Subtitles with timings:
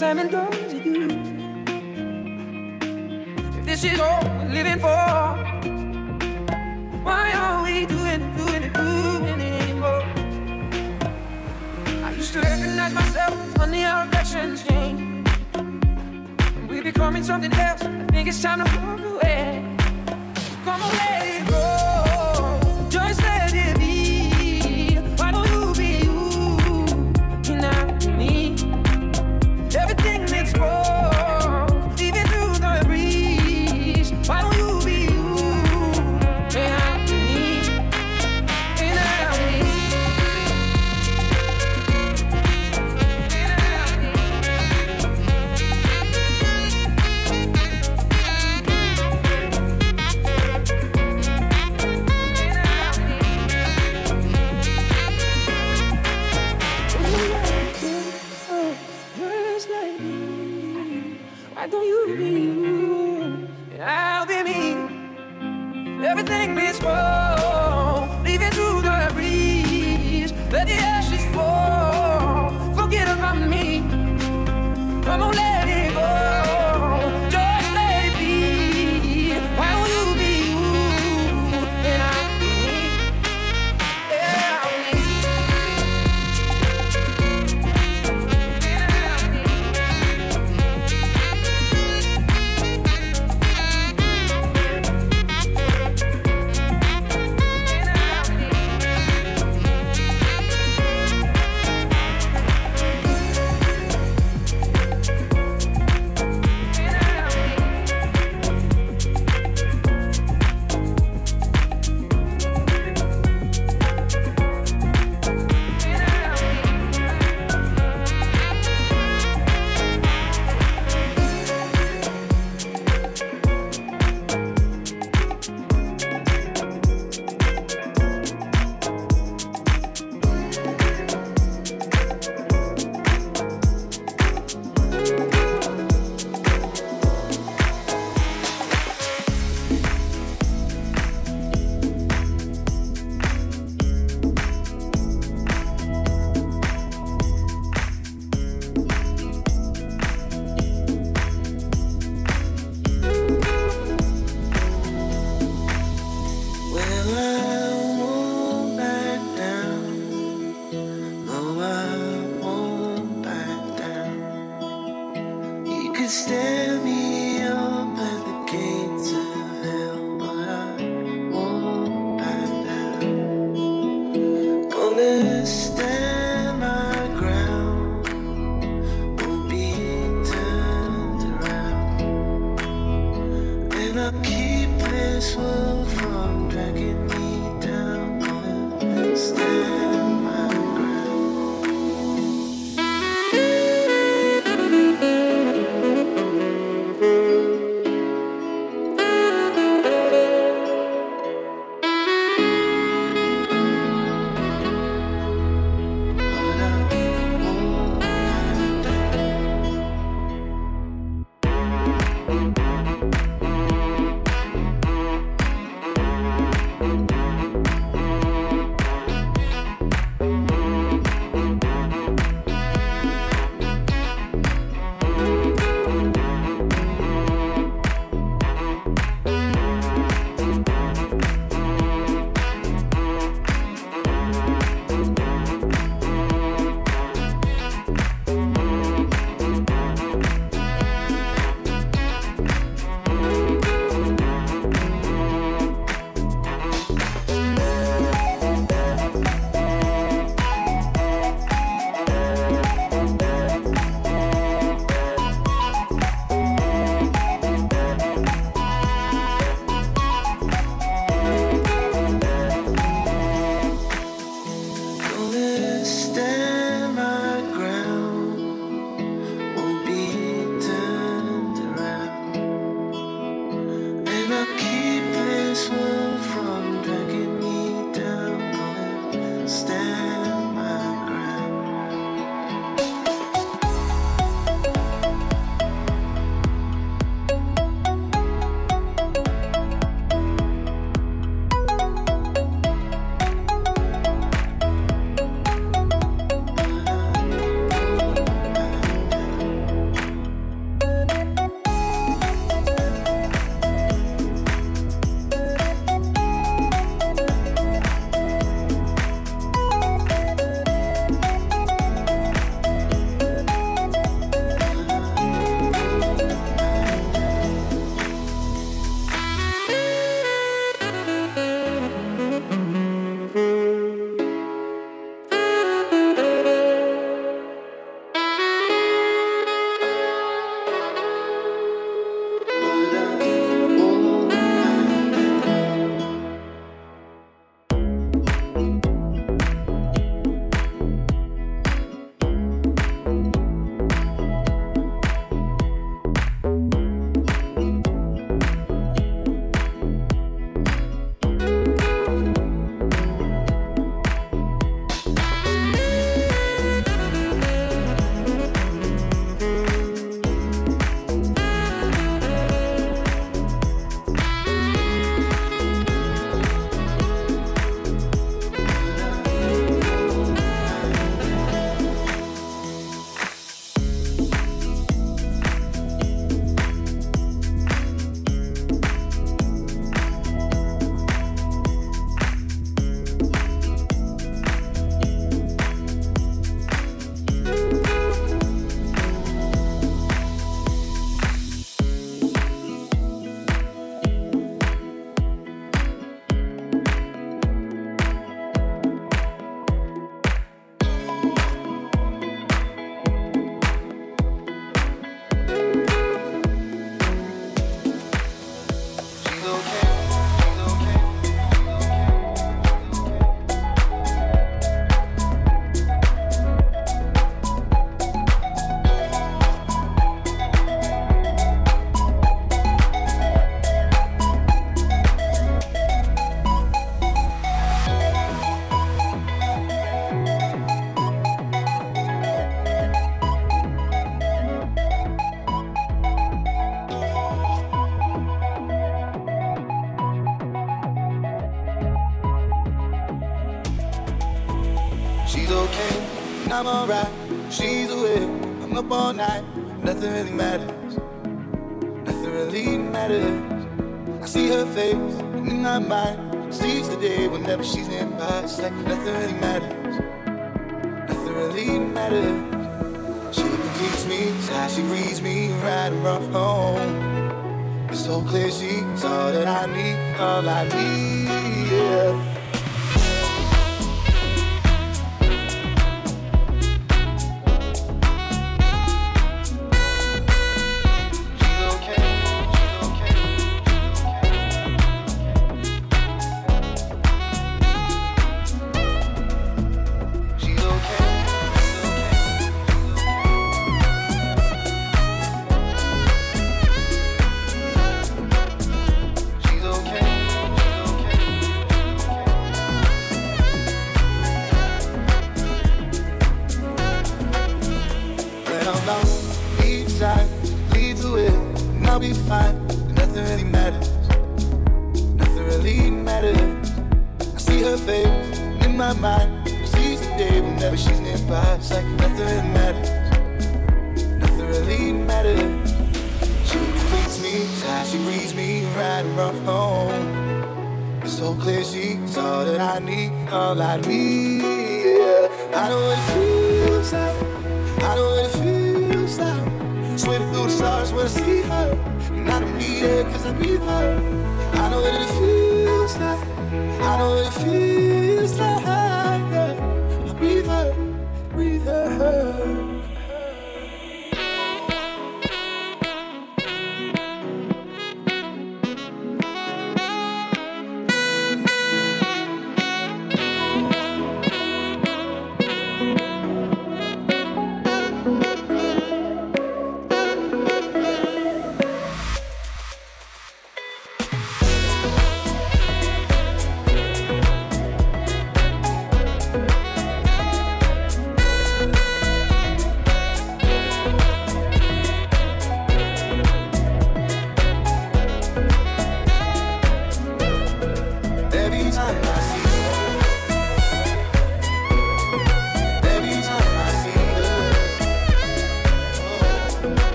[0.00, 0.53] cars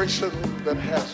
[0.00, 1.09] Frustration that has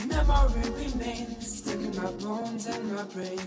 [0.00, 3.38] This memory remains stuck in my bones and my brain.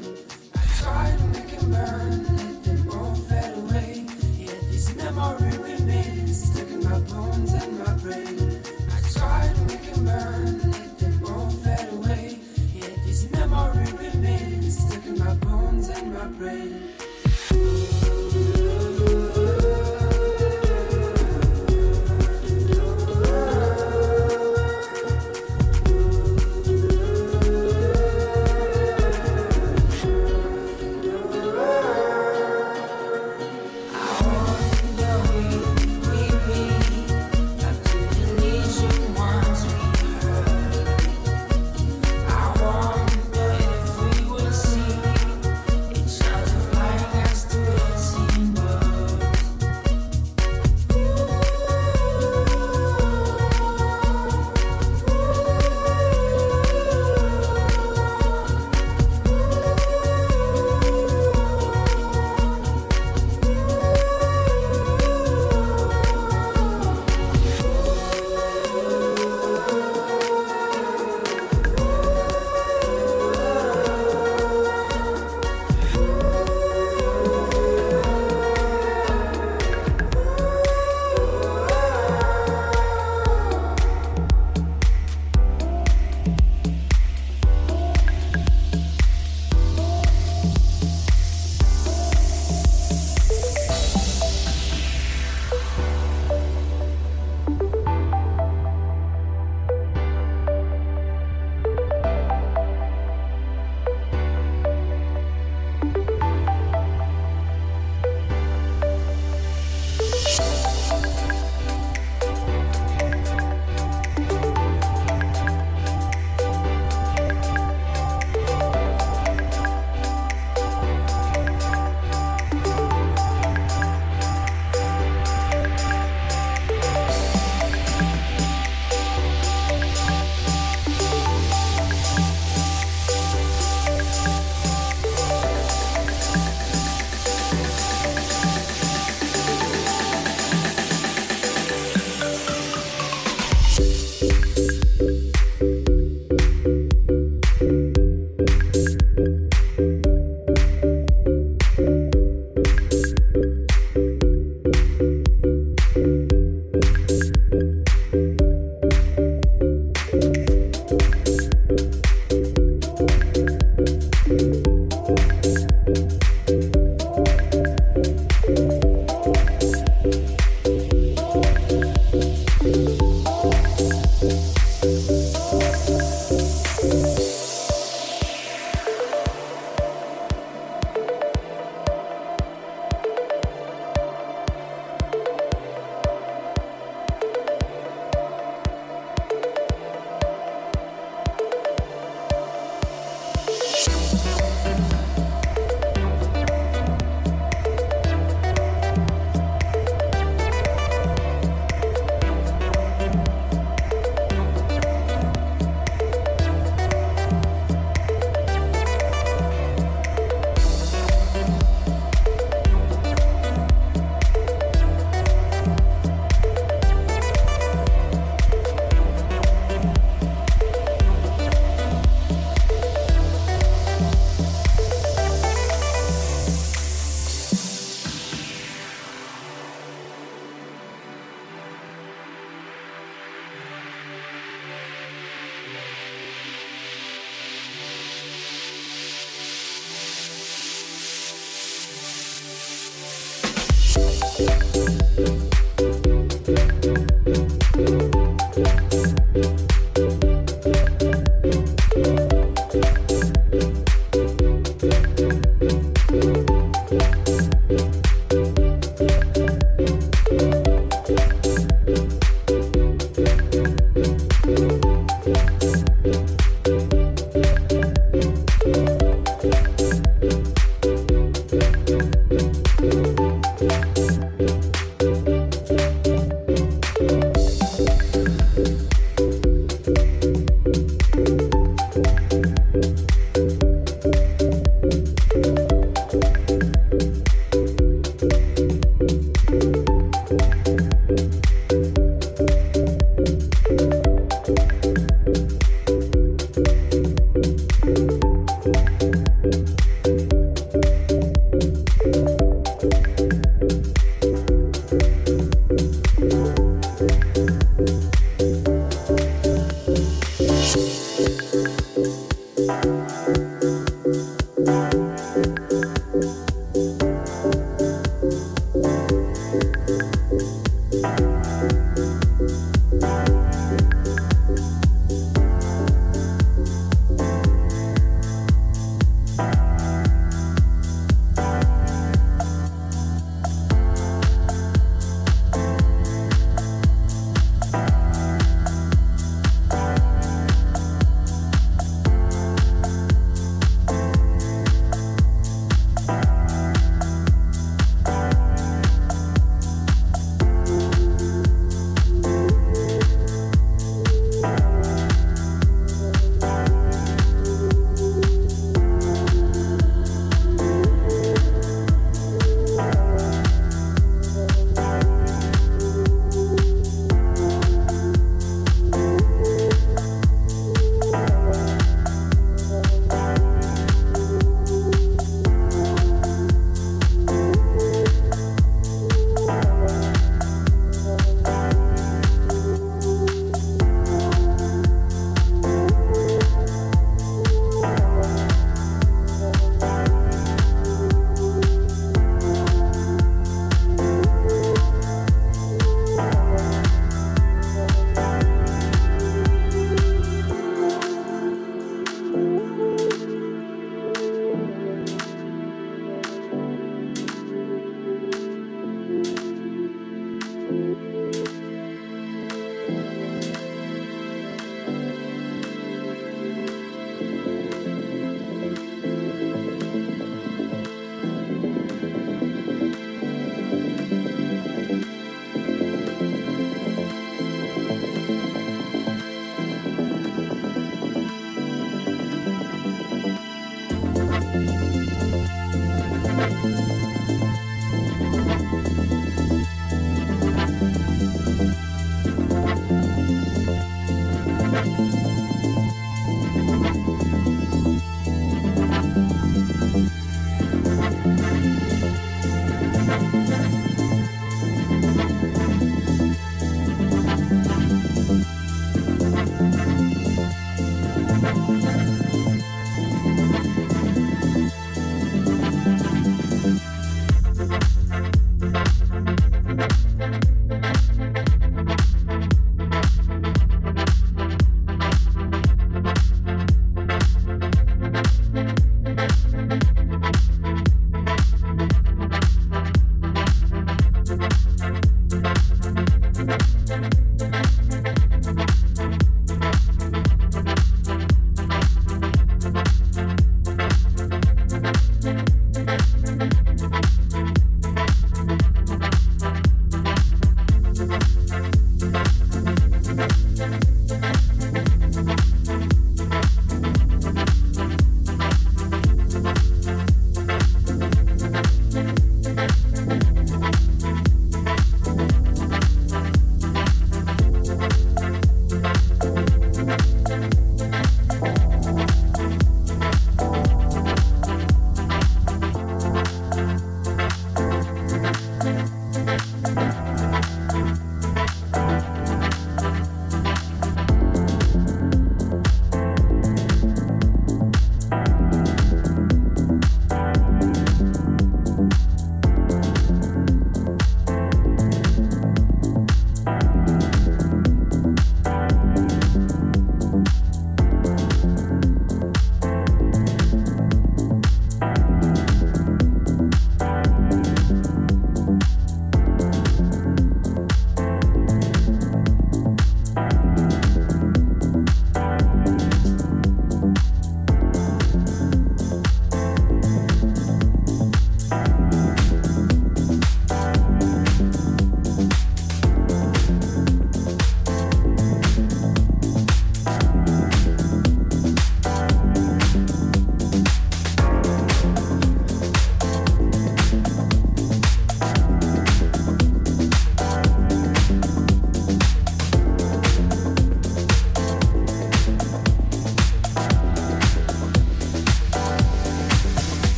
[0.54, 4.06] I tried to make it burn, let them all fade away.
[4.38, 8.62] Yet this memory remains stuck in my bones and my brain.
[8.92, 12.40] I tried to make it burn, let them all fade away.
[12.76, 16.93] Yet this memory remains stuck in my bones and my brain.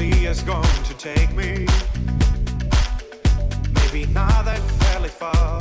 [0.00, 1.66] sea is going to take me.
[3.78, 5.60] Maybe not that fairly far.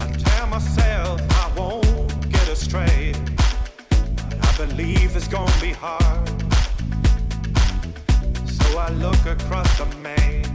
[0.00, 3.12] I tell myself I won't get astray.
[4.30, 6.26] But I believe it's gonna be hard.
[8.58, 10.48] So I look across the main.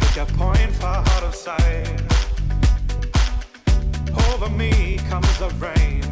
[0.00, 2.02] Pick a point far out of sight.
[4.28, 6.02] Over me comes the rain,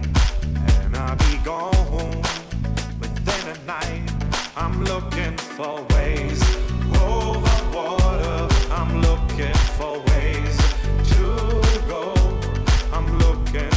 [0.82, 2.23] and I'll be gone
[3.66, 4.02] night.
[4.56, 6.42] I'm looking for ways
[7.00, 8.48] over water.
[8.70, 10.56] I'm looking for ways
[11.12, 11.24] to
[11.88, 12.14] go.
[12.92, 13.73] I'm looking